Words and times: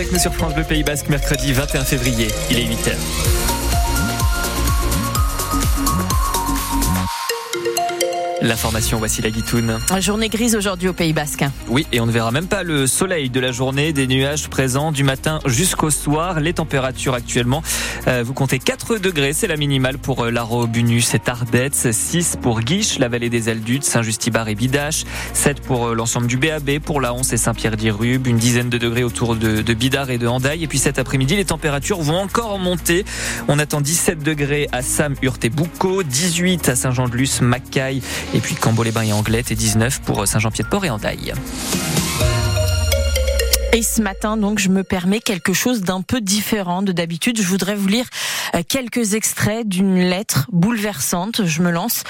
Avec 0.00 0.12
nous 0.12 0.20
sur 0.20 0.32
France 0.32 0.54
Pays 0.62 0.84
Basque, 0.84 1.08
mercredi 1.08 1.52
21 1.52 1.82
février, 1.82 2.28
il 2.52 2.60
est 2.60 2.66
8h. 2.66 3.47
L'information, 8.40 8.98
voici 8.98 9.20
la 9.20 9.30
guitoune. 9.30 9.78
Journée 9.98 10.28
grise 10.28 10.54
aujourd'hui 10.54 10.86
au 10.88 10.92
Pays 10.92 11.12
Basque. 11.12 11.44
Oui, 11.66 11.88
et 11.90 12.00
on 12.00 12.06
ne 12.06 12.12
verra 12.12 12.30
même 12.30 12.46
pas 12.46 12.62
le 12.62 12.86
soleil 12.86 13.30
de 13.30 13.40
la 13.40 13.50
journée, 13.50 13.92
des 13.92 14.06
nuages 14.06 14.48
présents 14.48 14.92
du 14.92 15.02
matin 15.02 15.40
jusqu'au 15.46 15.90
soir. 15.90 16.38
Les 16.38 16.52
températures 16.52 17.14
actuellement, 17.14 17.64
euh, 18.06 18.22
vous 18.24 18.34
comptez 18.34 18.60
4 18.60 18.98
degrés, 18.98 19.32
c'est 19.32 19.48
la 19.48 19.56
minimale 19.56 19.98
pour 19.98 20.24
Laro, 20.26 20.68
Bunus 20.68 21.14
et 21.14 21.18
Tardets, 21.18 21.90
6 21.90 22.36
pour 22.40 22.60
Guiche, 22.60 23.00
la 23.00 23.08
vallée 23.08 23.28
des 23.28 23.48
Aldutes, 23.48 23.82
Saint-Justibar 23.82 24.48
et 24.48 24.54
Bidache, 24.54 25.04
7 25.32 25.60
pour 25.60 25.88
euh, 25.88 25.94
l'ensemble 25.94 26.28
du 26.28 26.36
BAB, 26.36 26.78
pour 26.78 27.00
la 27.00 27.12
Honce 27.12 27.32
et 27.32 27.38
Saint-Pierre-d'Irube, 27.38 28.28
une 28.28 28.38
dizaine 28.38 28.70
de 28.70 28.78
degrés 28.78 29.02
autour 29.02 29.34
de, 29.34 29.62
de 29.62 29.74
Bidar 29.74 30.10
et 30.10 30.18
de 30.18 30.28
Handaï. 30.28 30.62
Et 30.62 30.68
puis 30.68 30.78
cet 30.78 31.00
après-midi, 31.00 31.34
les 31.34 31.46
températures 31.46 32.00
vont 32.02 32.18
encore 32.18 32.60
monter. 32.60 33.04
On 33.48 33.58
attend 33.58 33.80
17 33.80 34.22
degrés 34.22 34.68
à 34.70 34.82
Sam, 34.82 35.16
Hurte 35.22 35.44
et 35.44 35.50
Boucau, 35.50 36.04
18 36.04 36.68
à 36.68 36.76
Saint-Jean-de-Luz, 36.76 37.40
Macaille 37.40 38.00
et 38.34 38.40
puis 38.40 38.54
Cambo-les-Bains 38.54 39.02
et 39.02 39.12
Anglette 39.12 39.50
et 39.50 39.54
19 39.54 40.00
pour 40.00 40.26
Saint-Jean-Pied-de-Port 40.26 40.84
et 40.84 40.90
Andaille. 40.90 41.32
Et 43.74 43.82
ce 43.82 44.00
matin, 44.00 44.36
donc, 44.36 44.58
je 44.58 44.70
me 44.70 44.82
permets 44.82 45.20
quelque 45.20 45.52
chose 45.52 45.82
d'un 45.82 46.00
peu 46.00 46.20
différent 46.20 46.82
de 46.82 46.90
d'habitude. 46.90 47.40
Je 47.40 47.46
voudrais 47.46 47.74
vous 47.74 47.86
lire 47.86 48.06
euh, 48.06 48.37
quelques 48.68 49.14
extraits 49.14 49.66
d'une 49.66 49.98
lettre 49.98 50.46
bouleversante. 50.52 51.44
Je 51.44 51.62
me 51.62 51.70
lance. 51.70 52.02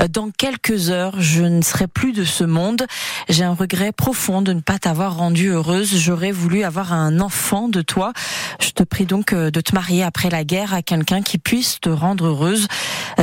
Euh, 0.00 0.08
dans 0.08 0.30
quelques 0.30 0.90
heures, 0.90 1.20
je 1.20 1.42
ne 1.42 1.62
serai 1.62 1.86
plus 1.86 2.12
de 2.12 2.24
ce 2.24 2.44
monde. 2.44 2.86
J'ai 3.28 3.44
un 3.44 3.54
regret 3.54 3.92
profond 3.92 4.42
de 4.42 4.52
ne 4.52 4.60
pas 4.60 4.78
t'avoir 4.78 5.16
rendue 5.16 5.50
heureuse. 5.50 5.96
J'aurais 5.96 6.32
voulu 6.32 6.64
avoir 6.64 6.92
un 6.92 7.20
enfant 7.20 7.68
de 7.68 7.82
toi. 7.82 8.12
Je 8.60 8.70
te 8.70 8.82
prie 8.82 9.06
donc 9.06 9.32
euh, 9.32 9.50
de 9.50 9.60
te 9.60 9.74
marier 9.74 10.02
après 10.02 10.30
la 10.30 10.44
guerre 10.44 10.74
à 10.74 10.82
quelqu'un 10.82 11.22
qui 11.22 11.38
puisse 11.38 11.80
te 11.80 11.88
rendre 11.88 12.26
heureuse. 12.26 12.68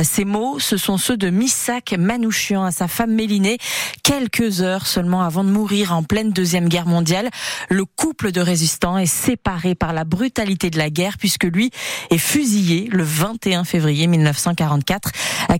Ces 0.02 0.24
mots, 0.24 0.58
ce 0.58 0.76
sont 0.76 0.98
ceux 0.98 1.16
de 1.16 1.30
Missak 1.30 1.94
Manouchian 1.98 2.64
à 2.64 2.70
sa 2.70 2.86
femme 2.86 3.12
Mélinée, 3.12 3.56
quelques 4.02 4.60
heures 4.60 4.86
seulement 4.86 5.22
avant 5.22 5.42
de 5.42 5.50
mourir 5.50 5.94
en 5.94 6.02
pleine 6.02 6.32
deuxième 6.32 6.68
guerre 6.68 6.86
mondiale. 6.86 7.30
Le 7.70 7.84
couple 7.84 8.32
de 8.32 8.40
résistants 8.40 8.98
est 8.98 9.06
séparé 9.06 9.74
par 9.74 9.92
la 9.92 10.04
brutalité 10.04 10.70
de 10.70 10.78
la 10.78 10.90
guerre 10.90 11.16
puisque 11.18 11.44
lui 11.44 11.70
est 12.10 12.18
fusillé 12.18 12.55
le 12.56 13.02
21 13.02 13.64
février 13.64 14.06
1944. 14.06 15.10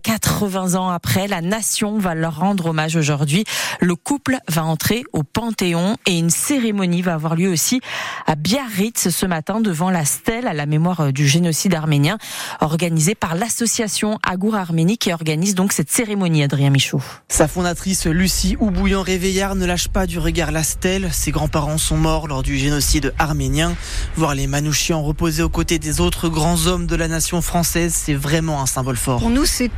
80 0.02 0.74
ans 0.74 0.88
après, 0.88 1.26
la 1.26 1.40
nation 1.40 1.98
va 1.98 2.14
leur 2.14 2.38
rendre 2.38 2.66
hommage 2.66 2.96
aujourd'hui. 2.96 3.44
Le 3.80 3.94
couple 3.96 4.38
va 4.48 4.64
entrer 4.64 5.04
au 5.12 5.22
Panthéon 5.22 5.96
et 6.06 6.18
une 6.18 6.30
cérémonie 6.30 7.02
va 7.02 7.14
avoir 7.14 7.34
lieu 7.34 7.50
aussi 7.50 7.80
à 8.26 8.34
Biarritz 8.34 9.10
ce 9.10 9.26
matin 9.26 9.60
devant 9.60 9.90
la 9.90 10.04
stèle 10.04 10.46
à 10.46 10.54
la 10.54 10.66
mémoire 10.66 11.12
du 11.12 11.26
génocide 11.26 11.74
arménien 11.74 12.18
organisée 12.60 13.14
par 13.14 13.34
l'association 13.34 14.18
Agour 14.26 14.56
Arménie 14.56 14.98
qui 14.98 15.12
organise 15.12 15.54
donc 15.54 15.72
cette 15.72 15.90
cérémonie, 15.90 16.42
Adrien 16.42 16.70
Michaud. 16.70 17.02
Sa 17.28 17.48
fondatrice 17.48 18.06
Lucie 18.06 18.56
Oubouillant-Réveillard 18.58 19.54
ne 19.54 19.66
lâche 19.66 19.88
pas 19.88 20.06
du 20.06 20.18
regard 20.18 20.50
la 20.50 20.62
stèle. 20.62 21.10
Ses 21.12 21.30
grands-parents 21.30 21.78
sont 21.78 21.96
morts 21.96 22.26
lors 22.26 22.42
du 22.42 22.56
génocide 22.56 23.12
arménien. 23.18 23.74
Voir 24.16 24.34
les 24.34 24.46
Manouchians 24.46 25.02
reposer 25.02 25.42
aux 25.42 25.48
côtés 25.48 25.78
des 25.78 26.00
autres 26.00 26.28
grands 26.28 26.66
hommes 26.66 26.85
de 26.86 26.96
la 26.96 27.08
nation 27.08 27.42
française, 27.42 27.94
c'est 27.94 28.14
vraiment 28.14 28.62
un 28.62 28.66
symbole 28.66 28.96
fort. 28.96 29.20
Pour 29.20 29.30
nous, 29.30 29.44
c'est 29.44 29.70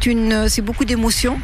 c'est 0.48 0.62
beaucoup 0.62 0.84
d'émotions. 0.84 1.38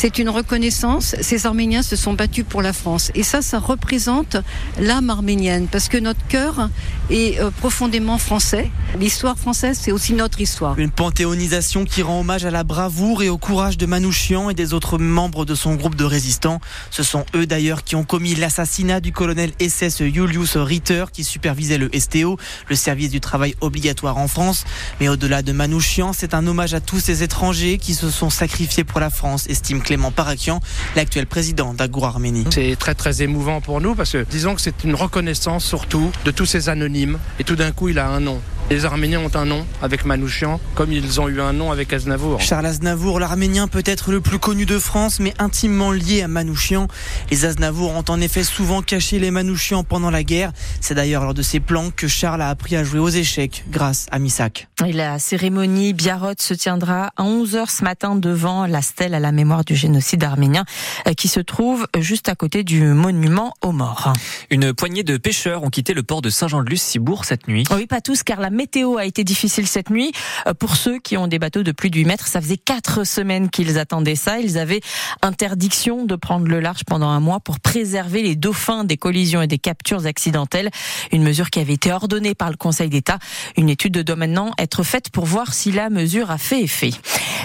C'est 0.00 0.20
une 0.20 0.28
reconnaissance. 0.28 1.16
Ces 1.20 1.44
Arméniens 1.44 1.82
se 1.82 1.96
sont 1.96 2.12
battus 2.12 2.44
pour 2.48 2.62
la 2.62 2.72
France. 2.72 3.10
Et 3.16 3.24
ça, 3.24 3.42
ça 3.42 3.58
représente 3.58 4.36
l'âme 4.78 5.10
arménienne. 5.10 5.66
Parce 5.66 5.88
que 5.88 5.98
notre 5.98 6.24
cœur 6.28 6.70
est 7.10 7.40
euh, 7.40 7.50
profondément 7.50 8.16
français. 8.16 8.70
L'histoire 9.00 9.36
française, 9.36 9.76
c'est 9.82 9.90
aussi 9.90 10.12
notre 10.12 10.40
histoire. 10.40 10.78
Une 10.78 10.92
panthéonisation 10.92 11.84
qui 11.84 12.02
rend 12.02 12.20
hommage 12.20 12.44
à 12.44 12.52
la 12.52 12.62
bravoure 12.62 13.24
et 13.24 13.28
au 13.28 13.38
courage 13.38 13.76
de 13.76 13.86
Manouchian 13.86 14.50
et 14.50 14.54
des 14.54 14.72
autres 14.72 14.98
membres 14.98 15.44
de 15.44 15.56
son 15.56 15.74
groupe 15.74 15.96
de 15.96 16.04
résistants. 16.04 16.60
Ce 16.92 17.02
sont 17.02 17.26
eux 17.34 17.46
d'ailleurs 17.46 17.82
qui 17.82 17.96
ont 17.96 18.04
commis 18.04 18.36
l'assassinat 18.36 19.00
du 19.00 19.10
colonel 19.10 19.50
SS 19.60 20.04
Julius 20.04 20.56
Ritter 20.56 21.06
qui 21.12 21.24
supervisait 21.24 21.76
le 21.76 21.90
STO, 21.98 22.38
le 22.68 22.76
service 22.76 23.10
du 23.10 23.18
travail 23.18 23.56
obligatoire 23.60 24.16
en 24.16 24.28
France. 24.28 24.64
Mais 25.00 25.08
au-delà 25.08 25.42
de 25.42 25.50
Manouchian, 25.50 26.12
c'est 26.12 26.34
un 26.34 26.46
hommage 26.46 26.72
à 26.72 26.80
tous 26.80 27.00
ces 27.00 27.24
étrangers 27.24 27.78
qui 27.78 27.94
se 27.94 28.10
sont 28.10 28.30
sacrifiés 28.30 28.84
pour 28.84 29.00
la 29.00 29.10
France, 29.10 29.48
estime 29.48 29.82
Clément 29.88 30.10
Parakian, 30.10 30.60
l'actuel 30.96 31.26
président 31.26 31.72
d'Agour 31.72 32.04
Arménie. 32.04 32.44
C'est 32.50 32.76
très 32.78 32.94
très 32.94 33.22
émouvant 33.22 33.62
pour 33.62 33.80
nous 33.80 33.94
parce 33.94 34.12
que 34.12 34.26
disons 34.28 34.54
que 34.54 34.60
c'est 34.60 34.84
une 34.84 34.94
reconnaissance 34.94 35.64
surtout 35.64 36.12
de 36.26 36.30
tous 36.30 36.44
ces 36.44 36.68
anonymes 36.68 37.18
et 37.38 37.44
tout 37.44 37.56
d'un 37.56 37.72
coup 37.72 37.88
il 37.88 37.98
a 37.98 38.06
un 38.06 38.20
nom. 38.20 38.38
Les 38.70 38.84
Arméniens 38.84 39.20
ont 39.20 39.34
un 39.34 39.46
nom 39.46 39.64
avec 39.80 40.04
Manouchian, 40.04 40.60
comme 40.74 40.92
ils 40.92 41.22
ont 41.22 41.28
eu 41.28 41.40
un 41.40 41.54
nom 41.54 41.72
avec 41.72 41.90
Aznavour. 41.94 42.42
Charles 42.42 42.66
Aznavour, 42.66 43.18
l'Arménien 43.18 43.66
peut-être 43.66 44.12
le 44.12 44.20
plus 44.20 44.38
connu 44.38 44.66
de 44.66 44.78
France, 44.78 45.20
mais 45.20 45.32
intimement 45.38 45.90
lié 45.90 46.20
à 46.20 46.28
Manouchian. 46.28 46.86
Les 47.30 47.46
Aznavour 47.46 47.92
ont 47.92 48.04
en 48.10 48.20
effet 48.20 48.44
souvent 48.44 48.82
caché 48.82 49.18
les 49.18 49.30
Manouchians 49.30 49.84
pendant 49.84 50.10
la 50.10 50.22
guerre. 50.22 50.52
C'est 50.82 50.94
d'ailleurs 50.94 51.24
lors 51.24 51.32
de 51.32 51.40
ces 51.40 51.60
plans 51.60 51.90
que 51.90 52.08
Charles 52.08 52.42
a 52.42 52.50
appris 52.50 52.76
à 52.76 52.84
jouer 52.84 53.00
aux 53.00 53.08
échecs 53.08 53.64
grâce 53.70 54.06
à 54.10 54.18
Missak. 54.18 54.68
Et 54.84 54.92
la 54.92 55.18
cérémonie 55.18 55.94
Biarrot 55.94 56.34
se 56.38 56.52
tiendra 56.52 57.10
à 57.16 57.22
11h 57.22 57.70
ce 57.70 57.82
matin 57.82 58.16
devant 58.16 58.66
la 58.66 58.82
stèle 58.82 59.14
à 59.14 59.20
la 59.20 59.32
mémoire 59.32 59.64
du 59.64 59.74
génocide 59.74 60.22
arménien 60.24 60.66
euh, 61.06 61.14
qui 61.14 61.28
se 61.28 61.40
trouve 61.40 61.86
juste 61.98 62.28
à 62.28 62.34
côté 62.34 62.64
du 62.64 62.82
monument 62.82 63.54
aux 63.62 63.72
morts. 63.72 64.12
Une 64.50 64.74
poignée 64.74 65.04
de 65.04 65.16
pêcheurs 65.16 65.62
ont 65.62 65.70
quitté 65.70 65.94
le 65.94 66.02
port 66.02 66.20
de 66.20 66.28
Saint-Jean-de-Luz-Cibourg 66.28 67.24
cette 67.24 67.48
nuit. 67.48 67.64
Oui, 67.74 67.86
pas 67.86 68.02
tous, 68.02 68.22
car 68.22 68.40
la 68.40 68.50
météo 68.58 68.96
a 68.96 69.04
été 69.04 69.22
difficile 69.22 69.68
cette 69.68 69.88
nuit. 69.88 70.10
Euh, 70.48 70.52
Pour 70.52 70.74
ceux 70.74 70.98
qui 70.98 71.16
ont 71.16 71.28
des 71.28 71.38
bateaux 71.38 71.62
de 71.62 71.70
plus 71.70 71.90
de 71.90 71.96
8 71.96 72.04
mètres, 72.06 72.26
ça 72.26 72.40
faisait 72.40 72.56
quatre 72.56 73.04
semaines 73.04 73.50
qu'ils 73.50 73.78
attendaient 73.78 74.16
ça. 74.16 74.40
Ils 74.40 74.58
avaient 74.58 74.80
interdiction 75.22 76.04
de 76.04 76.16
prendre 76.16 76.48
le 76.48 76.58
large 76.58 76.82
pendant 76.84 77.08
un 77.08 77.20
mois 77.20 77.38
pour 77.38 77.60
préserver 77.60 78.20
les 78.22 78.34
dauphins 78.34 78.82
des 78.82 78.96
collisions 78.96 79.42
et 79.42 79.46
des 79.46 79.58
captures 79.58 80.06
accidentelles. 80.06 80.70
Une 81.12 81.22
mesure 81.22 81.50
qui 81.50 81.60
avait 81.60 81.74
été 81.74 81.92
ordonnée 81.92 82.34
par 82.34 82.50
le 82.50 82.56
Conseil 82.56 82.88
d'État. 82.88 83.20
Une 83.56 83.68
étude 83.68 83.96
doit 84.02 84.16
maintenant 84.16 84.50
être 84.58 84.82
faite 84.82 85.10
pour 85.10 85.24
voir 85.24 85.54
si 85.54 85.70
la 85.70 85.88
mesure 85.88 86.32
a 86.32 86.38
fait 86.38 86.60
effet. 86.62 86.90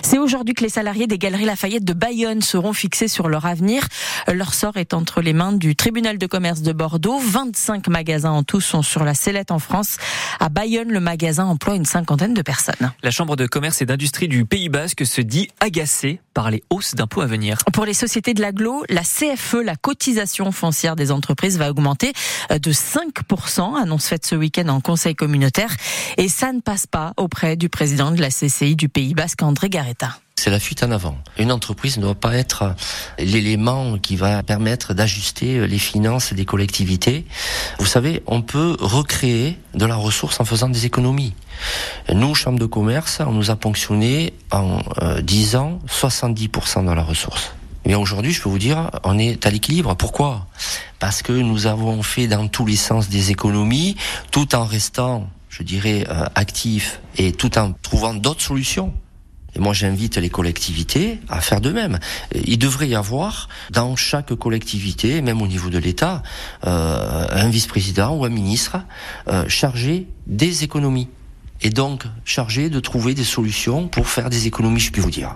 C'est 0.02 0.18
aujourd'hui 0.18 0.56
que 0.56 0.64
les 0.64 0.70
salariés 0.70 1.06
des 1.06 1.20
Galeries 1.20 1.46
Lafayette 1.46 1.86
de 1.86 1.94
Bayonne 1.94 2.42
seront 2.42 2.74
fixés 2.74 3.08
sur 3.08 3.30
leur 3.30 3.46
avenir. 3.46 3.88
Leur 4.34 4.56
sort 4.56 4.78
est 4.78 4.96
entre 4.96 5.22
les 5.22 5.34
mains 5.34 5.54
du 5.54 5.76
tribunal 5.76 6.18
de 6.18 6.26
commerce 6.26 6.62
de 6.62 6.74
Bordeaux. 6.74 7.20
25 7.20 7.88
magasins 7.88 8.32
en 8.32 8.42
tout 8.42 8.62
sont 8.62 8.82
sur 8.82 9.04
la 9.04 9.14
sellette 9.14 9.52
en 9.52 9.60
France. 9.60 9.98
À 10.40 10.50
Bayonne, 10.50 10.90
le 10.90 11.03
magasin 11.04 11.46
emploie 11.46 11.76
une 11.76 11.86
cinquantaine 11.86 12.34
de 12.34 12.42
personnes. 12.42 12.92
La 13.04 13.12
Chambre 13.12 13.36
de 13.36 13.46
commerce 13.46 13.82
et 13.82 13.86
d'industrie 13.86 14.28
du 14.28 14.46
Pays 14.46 14.70
Basque 14.70 15.06
se 15.06 15.22
dit 15.22 15.50
agacée 15.60 16.20
par 16.34 16.50
les 16.50 16.64
hausses 16.72 16.96
d'impôts 16.96 17.22
à 17.22 17.28
venir. 17.28 17.60
Pour 17.74 17.86
les 17.86 17.94
sociétés 17.94 18.34
de 18.34 18.42
l'aglo, 18.42 18.84
la 18.90 19.02
CFE, 19.02 19.58
la 19.64 19.76
cotisation 19.76 20.52
foncière 20.52 20.96
des 20.96 21.12
entreprises, 21.12 21.58
va 21.58 21.70
augmenter 21.70 22.14
de 22.50 22.72
5%, 22.72 23.80
annonce 23.80 24.08
faite 24.08 24.26
ce 24.26 24.36
week-end 24.36 24.68
en 24.70 24.82
conseil 24.82 25.14
communautaire. 25.14 25.76
Et 26.18 26.30
ça 26.30 26.52
ne 26.52 26.62
passe 26.62 26.88
pas 26.88 27.14
auprès 27.18 27.56
du 27.56 27.70
président 27.70 28.12
de 28.12 28.22
la 28.22 28.30
CCI 28.30 28.76
du 28.76 28.90
Pays 28.90 29.14
Basque, 29.14 29.44
André 29.44 29.70
Garetta. 29.70 30.18
C'est 30.44 30.50
la 30.50 30.60
fuite 30.60 30.84
en 30.84 30.92
avant. 30.92 31.16
Une 31.38 31.54
entreprise 31.54 31.96
ne 31.96 32.02
doit 32.02 32.16
pas 32.16 32.36
être 32.36 32.76
l'élément 33.18 33.98
qui 33.98 34.18
va 34.18 34.44
permettre 34.44 34.94
d'ajuster 34.94 35.66
les 35.66 35.80
finances 35.80 36.34
des 36.34 36.44
collectivités. 36.44 37.26
Vous 37.80 37.86
savez, 37.86 38.22
on 38.28 38.42
peut 38.42 38.76
recréer 38.78 39.58
de 39.74 39.86
la 39.86 39.96
ressource 39.96 40.42
en 40.42 40.44
faisant 40.44 40.68
des 40.68 40.86
économies. 40.86 41.34
Nous, 42.14 42.36
Chambre 42.36 42.60
de 42.60 42.66
commerce, 42.66 43.22
on 43.26 43.32
nous 43.32 43.52
a 43.52 43.56
ponctionné 43.56 44.34
en 44.52 44.82
euh, 45.02 45.22
10 45.22 45.56
ans 45.56 45.80
70% 45.88 46.84
dans 46.84 46.94
la 46.94 47.04
ressource. 47.04 47.54
Mais 47.86 47.96
aujourd'hui, 47.96 48.34
je 48.34 48.42
peux 48.42 48.50
vous 48.50 48.60
dire, 48.60 48.92
on 49.06 49.18
est 49.18 49.46
à 49.46 49.50
l'équilibre. 49.50 49.96
Pourquoi? 49.96 50.48
Parce 51.00 51.22
que 51.22 51.32
nous 51.32 51.68
avons 51.68 52.04
fait 52.04 52.28
dans 52.28 52.50
tous 52.50 52.66
les 52.66 52.76
sens 52.76 53.08
des 53.08 53.32
économies, 53.32 53.96
tout 54.32 54.56
en 54.56 54.66
restant, 54.66 55.30
je 55.48 55.64
dirais, 55.64 56.06
euh, 56.10 56.26
actifs 56.36 57.00
et 57.16 57.32
tout 57.32 57.58
en 57.58 57.72
trouvant 57.82 58.14
d'autres 58.14 58.42
solutions. 58.42 58.94
Et 59.56 59.60
moi, 59.60 59.74
j'invite 59.74 60.18
les 60.18 60.30
collectivités 60.30 61.20
à 61.30 61.42
faire 61.42 61.62
de 61.62 61.72
même. 61.72 62.00
Il 62.46 62.58
devrait 62.58 62.88
y 62.88 62.96
avoir 62.96 63.50
dans 63.72 63.96
chaque 63.96 64.34
collectivité, 64.34 65.22
même 65.22 65.42
au 65.42 65.48
niveau 65.48 65.70
de 65.70 65.78
l'État, 65.78 66.24
euh, 66.66 67.28
un 67.30 67.50
vice-président 67.50 68.16
ou 68.16 68.26
un 68.26 68.30
ministre 68.30 68.78
euh, 69.28 69.46
chargé 69.48 70.08
des 70.28 70.64
économies. 70.64 71.10
Et 71.62 71.70
donc 71.70 72.06
chargé 72.26 72.70
de 72.70 72.80
trouver 72.80 73.14
des 73.14 73.24
solutions 73.24 73.88
pour 73.88 74.08
faire 74.08 74.30
des 74.30 74.48
économies, 74.48 74.80
je 74.80 74.92
peux 74.92 75.02
vous 75.02 75.12
dire. 75.12 75.36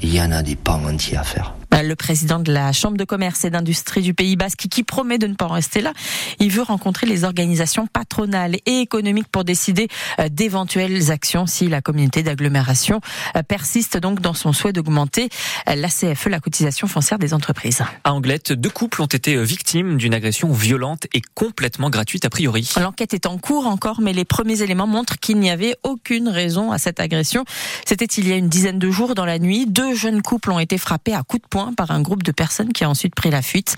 Il 0.00 0.14
y 0.14 0.20
en 0.20 0.30
a 0.30 0.42
des 0.42 0.56
pans 0.56 0.84
entiers 0.84 1.16
à 1.16 1.24
faire. 1.24 1.54
Le 1.82 1.94
président 1.94 2.38
de 2.38 2.52
la 2.52 2.72
Chambre 2.72 2.96
de 2.96 3.04
commerce 3.04 3.44
et 3.44 3.50
d'industrie 3.50 4.02
du 4.02 4.12
Pays 4.12 4.36
Basque 4.36 4.66
qui 4.70 4.82
promet 4.82 5.18
de 5.18 5.26
ne 5.26 5.34
pas 5.34 5.46
en 5.46 5.52
rester 5.52 5.80
là, 5.80 5.92
il 6.40 6.50
veut 6.50 6.62
rencontrer 6.62 7.06
les 7.06 7.24
organisations 7.24 7.86
patronales 7.86 8.56
et 8.66 8.80
économiques 8.80 9.28
pour 9.28 9.44
décider 9.44 9.88
d'éventuelles 10.30 11.10
actions 11.10 11.46
si 11.46 11.68
la 11.68 11.80
communauté 11.80 12.22
d'agglomération 12.22 13.00
persiste 13.46 13.96
donc 13.96 14.20
dans 14.20 14.34
son 14.34 14.52
souhait 14.52 14.72
d'augmenter 14.72 15.28
la 15.66 15.88
CFE, 15.88 16.26
la 16.26 16.40
cotisation 16.40 16.88
foncière 16.88 17.18
des 17.18 17.32
entreprises. 17.34 17.82
À 18.04 18.12
Anglette, 18.12 18.52
deux 18.52 18.70
couples 18.70 19.02
ont 19.02 19.06
été 19.06 19.42
victimes 19.42 19.96
d'une 19.96 20.14
agression 20.14 20.52
violente 20.52 21.06
et 21.14 21.22
complètement 21.34 21.90
gratuite 21.90 22.24
a 22.24 22.30
priori. 22.30 22.68
L'enquête 22.80 23.14
est 23.14 23.26
en 23.26 23.38
cours 23.38 23.66
encore, 23.66 24.00
mais 24.00 24.12
les 24.12 24.24
premiers 24.24 24.62
éléments 24.62 24.86
montrent 24.86 25.18
qu'il 25.18 25.38
n'y 25.38 25.50
avait 25.50 25.76
aucune 25.82 26.28
raison 26.28 26.72
à 26.72 26.78
cette 26.78 27.00
agression. 27.00 27.44
C'était 27.86 28.04
il 28.04 28.28
y 28.28 28.32
a 28.32 28.36
une 28.36 28.48
dizaine 28.48 28.78
de 28.78 28.90
jours 28.90 29.14
dans 29.14 29.24
la 29.24 29.38
nuit. 29.38 29.66
Deux 29.66 29.94
jeunes 29.94 30.22
couples 30.22 30.50
ont 30.50 30.58
été 30.58 30.78
frappés 30.78 31.14
à 31.14 31.22
coups 31.22 31.42
de 31.42 31.48
poing 31.48 31.67
par 31.72 31.90
un 31.90 32.00
groupe 32.00 32.22
de 32.22 32.32
personnes 32.32 32.72
qui 32.72 32.84
a 32.84 32.90
ensuite 32.90 33.14
pris 33.14 33.30
la 33.30 33.42
fuite. 33.42 33.76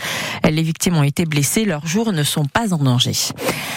Les 0.49 0.63
victimes 0.63 0.97
ont 0.97 1.03
été 1.03 1.25
blessées. 1.25 1.65
Leurs 1.65 1.87
jours 1.87 2.13
ne 2.13 2.23
sont 2.23 2.45
pas 2.45 2.73
en 2.73 2.79
danger. 2.79 3.13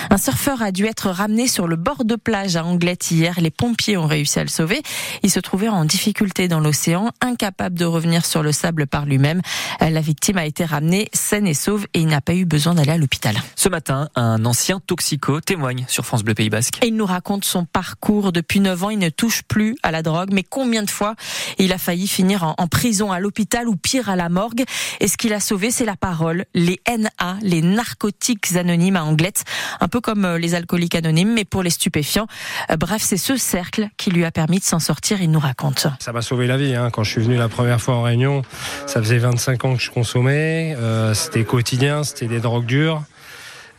Un 0.10 0.18
surfeur 0.18 0.62
a 0.62 0.72
dû 0.72 0.86
être 0.86 1.10
ramené 1.10 1.48
sur 1.48 1.68
le 1.68 1.76
bord 1.76 2.06
de 2.06 2.16
plage 2.16 2.56
à 2.56 2.66
Anglette 2.66 3.12
hier. 3.12 3.40
Les 3.40 3.52
pompiers 3.52 3.98
ont 3.98 4.08
réussi 4.08 4.40
à 4.40 4.44
le 4.44 4.50
sauver. 4.50 4.82
Il 5.24 5.32
se 5.32 5.40
trouvait 5.40 5.70
en 5.70 5.86
difficulté 5.86 6.48
dans 6.48 6.60
l'océan, 6.60 7.12
incapable 7.22 7.78
de 7.78 7.86
revenir 7.86 8.26
sur 8.26 8.44
le 8.44 8.52
sable 8.52 8.88
par 8.88 9.06
lui-même. 9.06 9.42
La 9.80 10.02
victime 10.02 10.38
a 10.38 10.46
été 10.46 10.66
ramenée 10.66 11.10
saine 11.14 11.48
et 11.48 11.54
sauve 11.54 11.86
et 11.94 12.00
il 12.00 12.08
n'a 12.08 12.22
pas 12.22 12.34
eu 12.34 12.46
besoin 12.46 12.74
d'aller 12.74 12.92
à 12.92 12.98
l'hôpital. 12.98 13.36
Ce 13.56 13.70
matin, 13.70 14.10
un 14.16 14.46
ancien 14.46 14.80
toxico 14.80 15.40
témoigne 15.42 15.86
sur 15.88 16.06
France 16.06 16.24
Bleu 16.24 16.34
Pays 16.34 16.50
Basque. 16.50 16.80
Et 16.84 16.88
il 16.88 16.96
nous 16.96 17.06
raconte 17.06 17.46
son 17.46 17.66
parcours. 17.66 18.32
Depuis 18.32 18.60
9 18.60 18.84
ans, 18.84 18.90
il 18.90 19.00
ne 19.00 19.10
touche 19.10 19.44
plus 19.44 19.76
à 19.84 19.92
la 19.92 20.02
drogue. 20.02 20.30
Mais 20.32 20.44
combien 20.44 20.84
de 20.84 20.90
fois 20.90 21.16
il 21.58 21.74
a 21.74 21.78
failli 21.78 22.08
finir 22.08 22.56
en, 22.58 22.68
prison, 22.68 23.12
à 23.12 23.20
l'hôpital 23.20 23.68
ou 23.68 23.76
pire 23.76 24.03
à 24.10 24.16
la 24.16 24.30
morgue 24.30 24.64
Et 25.00 25.08
ce 25.08 25.18
qu'il 25.18 25.34
a 25.34 25.40
sauvé, 25.40 25.72
c'est 25.72 25.86
la 25.86 25.96
parole. 25.96 26.46
Les 26.54 26.80
NA, 26.88 27.38
les 27.42 27.62
narcotiques 27.62 28.56
anonymes 28.56 28.96
à 28.96 29.04
Anglette. 29.04 29.44
Un 29.80 29.88
peu 29.88 30.02
comme 30.02 30.26
euh, 30.26 30.38
les 30.38 30.56
alcooliques 30.56 30.96
anonymes, 30.96 31.34
mais 31.34 31.46
pour 31.46 31.64
les 31.64 31.70
stupéfiants. 31.70 32.28
Euh, 32.72 32.78
bref, 32.78 33.02
c'est 33.02 33.18
ce 33.18 33.38
cercle 33.38 33.90
qui 33.98 34.12
lui 34.12 34.26
a 34.26 34.32
permis 34.32 34.60
de 34.60 34.64
s'en 34.64 34.80
sortir. 34.80 35.22
Il 35.22 35.32
nous 35.32 35.40
raconte. 35.40 35.88
Ça 36.00 36.12
m'a 36.12 36.22
sauvé 36.22 36.48
la 36.48 36.58
vie. 36.58 36.76
Hein. 36.76 36.90
Quand 36.92 37.04
je 37.04 37.12
suis 37.12 37.22
venu 37.22 37.36
la 37.36 37.50
première 37.50 37.82
fois 37.82 37.96
en 37.96 38.04
Réunion, 38.04 38.42
ça 38.88 39.02
faisait 39.02 39.18
25 39.18 39.66
ans 39.66 39.76
que 39.76 39.82
je 39.82 39.92
consommais. 39.92 40.76
Euh, 40.78 41.14
c'était 41.14 41.44
quotidien, 41.44 42.04
c'était 42.04 42.28
des 42.28 42.40
drogues 42.40 42.66
dures. 42.66 43.04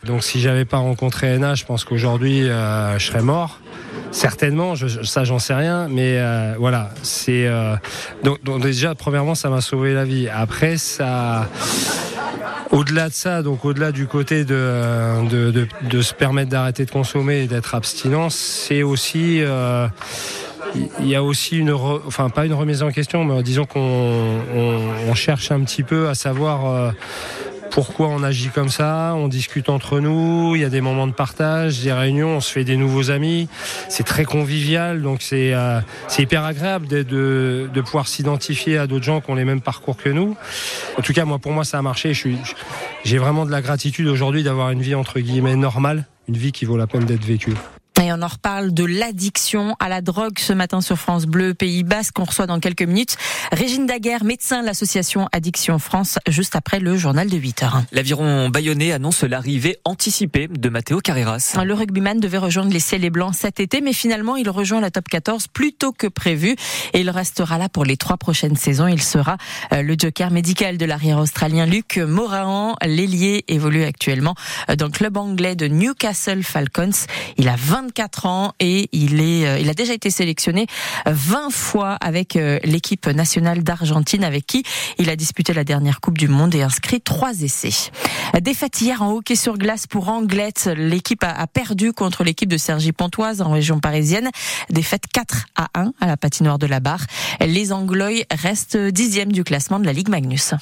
Donc 0.03 0.23
si 0.23 0.39
j'avais 0.39 0.65
pas 0.65 0.77
rencontré 0.77 1.37
NA, 1.39 1.55
je 1.55 1.65
pense 1.65 1.83
qu'aujourd'hui 1.83 2.41
je 2.43 2.97
serais 2.99 3.23
mort. 3.23 3.59
Certainement, 4.15 4.75
je, 4.75 5.03
ça 5.03 5.25
j'en 5.25 5.39
sais 5.39 5.53
rien, 5.53 5.89
mais 5.89 6.17
euh, 6.19 6.55
voilà, 6.57 6.91
c'est 7.03 7.47
euh, 7.47 7.75
donc, 8.23 8.41
donc, 8.45 8.61
déjà 8.61 8.95
premièrement 8.95 9.35
ça 9.35 9.49
m'a 9.49 9.59
sauvé 9.59 9.93
la 9.93 10.05
vie. 10.05 10.29
Après 10.29 10.77
ça, 10.77 11.49
au-delà 12.71 13.09
de 13.09 13.13
ça, 13.13 13.43
donc 13.43 13.65
au-delà 13.65 13.91
du 13.91 14.07
côté 14.07 14.45
de 14.45 15.27
de, 15.29 15.51
de, 15.51 15.67
de 15.81 16.01
se 16.01 16.13
permettre 16.13 16.49
d'arrêter 16.49 16.85
de 16.85 16.91
consommer 16.91 17.41
et 17.43 17.47
d'être 17.47 17.75
abstinent, 17.75 18.29
c'est 18.29 18.83
aussi 18.83 19.41
il 21.01 21.07
y 21.07 21.15
a 21.15 21.21
aussi 21.21 21.57
une, 21.57 21.73
enfin 21.73 22.29
pas 22.29 22.45
une 22.45 22.53
remise 22.53 22.83
en 22.83 22.91
question, 22.91 23.25
mais 23.25 23.43
disons 23.43 23.65
qu'on 23.65 23.81
on, 23.81 24.79
on 25.09 25.13
cherche 25.13 25.51
un 25.51 25.59
petit 25.59 25.83
peu 25.83 26.07
à 26.07 26.15
savoir 26.15 26.93
pourquoi 27.75 28.07
on 28.07 28.23
agit 28.23 28.47
comme 28.47 28.69
ça, 28.69 29.15
on 29.17 29.27
discute 29.27 29.67
entre 29.67 29.99
nous, 29.99 30.55
il 30.55 30.61
y 30.61 30.63
a 30.63 30.69
des 30.69 30.79
moments 30.79 31.07
de 31.07 31.11
partage, 31.11 31.81
des 31.81 31.91
réunions, 31.91 32.37
on 32.37 32.39
se 32.39 32.49
fait 32.49 32.63
des 32.63 32.77
nouveaux 32.77 33.11
amis, 33.11 33.49
c'est 33.89 34.05
très 34.05 34.23
convivial, 34.23 35.01
donc 35.01 35.21
c'est 35.21 35.53
euh, 35.53 35.81
hyper 36.17 36.45
agréable 36.45 36.87
de, 36.87 37.69
pouvoir 37.83 38.07
s'identifier 38.07 38.77
à 38.77 38.87
d'autres 38.87 39.03
gens 39.03 39.19
qui 39.19 39.29
ont 39.29 39.35
les 39.35 39.43
mêmes 39.43 39.59
parcours 39.59 39.97
que 39.97 40.07
nous. 40.07 40.37
En 40.97 41.01
tout 41.01 41.11
cas, 41.11 41.25
moi, 41.25 41.37
pour 41.37 41.51
moi, 41.51 41.65
ça 41.65 41.77
a 41.77 41.81
marché. 41.81 42.13
J'ai 43.03 43.17
vraiment 43.17 43.45
de 43.45 43.51
la 43.51 43.61
gratitude 43.61 44.07
aujourd'hui 44.07 44.43
d'avoir 44.43 44.71
une 44.71 44.81
vie 44.81 44.95
entre 44.95 45.19
guillemets 45.19 45.57
normale, 45.57 46.05
une 46.29 46.37
vie 46.37 46.53
qui 46.53 46.63
vaut 46.63 46.77
la 46.77 46.87
peine 46.87 47.03
d'être 47.03 47.25
vécue. 47.25 47.55
Et 48.03 48.11
on 48.11 48.21
en 48.21 48.27
reparle 48.27 48.73
de 48.73 48.83
l'addiction 48.83 49.75
à 49.79 49.87
la 49.87 50.01
drogue 50.01 50.37
ce 50.37 50.53
matin 50.53 50.81
sur 50.81 50.97
France 50.97 51.25
Bleu, 51.25 51.53
Pays 51.53 51.83
Basque, 51.83 52.13
qu'on 52.13 52.25
reçoit 52.25 52.45
dans 52.45 52.59
quelques 52.59 52.83
minutes. 52.83 53.15
Régine 53.51 53.85
Daguerre, 53.85 54.23
médecin 54.25 54.61
de 54.61 54.65
l'association 54.65 55.27
Addiction 55.31 55.79
France, 55.79 56.19
juste 56.27 56.55
après 56.55 56.79
le 56.79 56.97
journal 56.97 57.29
de 57.29 57.37
8 57.37 57.63
heures. 57.63 57.81
L'aviron 57.93 58.49
bayonnais 58.49 58.91
annonce 58.91 59.23
l'arrivée 59.23 59.77
anticipée 59.85 60.47
de 60.47 60.69
Matteo 60.69 60.99
Carreras. 60.99 61.57
Le 61.63 61.73
rugbyman 61.73 62.19
devait 62.19 62.37
rejoindre 62.37 62.71
les 62.71 62.79
Ciels 62.79 63.05
et 63.05 63.09
Blancs 63.09 63.33
cet 63.33 63.59
été, 63.59 63.81
mais 63.81 63.93
finalement 63.93 64.35
il 64.35 64.49
rejoint 64.49 64.81
la 64.81 64.91
top 64.91 65.07
14 65.07 65.47
plus 65.47 65.73
tôt 65.73 65.93
que 65.93 66.07
prévu 66.07 66.55
et 66.93 66.99
il 66.99 67.09
restera 67.09 67.57
là 67.57 67.69
pour 67.69 67.85
les 67.85 67.97
trois 67.97 68.17
prochaines 68.17 68.57
saisons. 68.57 68.87
Il 68.87 69.01
sera 69.01 69.37
euh, 69.71 69.81
le 69.81 69.95
joker 69.97 70.31
médical 70.31 70.77
de 70.77 70.85
l'arrière 70.85 71.17
australien 71.17 71.65
Luc 71.65 71.97
Morahan. 71.97 72.75
L'ailier 72.85 73.45
évolue 73.47 73.83
actuellement 73.83 74.35
euh, 74.69 74.75
dans 74.75 74.87
le 74.87 74.91
club 74.91 75.17
anglais 75.17 75.55
de 75.55 75.67
Newcastle 75.67 76.43
Falcons. 76.43 77.07
Il 77.37 77.47
a 77.47 77.55
20 77.55 77.84
24 77.85 78.25
ans 78.25 78.53
et 78.59 78.89
il 78.91 79.21
est, 79.21 79.45
euh, 79.45 79.59
il 79.59 79.69
a 79.69 79.73
déjà 79.73 79.93
été 79.93 80.09
sélectionné 80.09 80.65
20 81.05 81.51
fois 81.51 81.97
avec 82.01 82.35
euh, 82.35 82.59
l'équipe 82.63 83.07
nationale 83.07 83.63
d'Argentine 83.63 84.23
avec 84.23 84.47
qui 84.47 84.63
il 84.97 85.09
a 85.09 85.15
disputé 85.15 85.53
la 85.53 85.63
dernière 85.63 86.01
Coupe 86.01 86.17
du 86.17 86.27
Monde 86.27 86.55
et 86.55 86.63
inscrit 86.63 87.01
trois 87.01 87.41
essais. 87.41 87.91
Défaite 88.41 88.81
hier 88.81 89.01
en 89.01 89.11
hockey 89.11 89.35
sur 89.35 89.57
glace 89.57 89.85
pour 89.87 90.09
Anglette. 90.09 90.69
L'équipe 90.75 91.23
a 91.23 91.45
perdu 91.47 91.93
contre 91.93 92.23
l'équipe 92.23 92.49
de 92.49 92.57
Sergi 92.57 92.91
Pontoise 92.91 93.41
en 93.41 93.51
région 93.51 93.79
parisienne. 93.79 94.29
Défaite 94.69 95.03
4 95.13 95.45
à 95.55 95.67
1 95.75 95.93
à 96.01 96.07
la 96.07 96.17
patinoire 96.17 96.57
de 96.57 96.65
la 96.65 96.79
Barre. 96.79 97.05
Les 97.39 97.71
Anglois 97.71 98.25
restent 98.31 98.77
dixième 98.77 99.31
du 99.31 99.43
classement 99.43 99.79
de 99.79 99.85
la 99.85 99.93
Ligue 99.93 100.09
Magnus. 100.09 100.53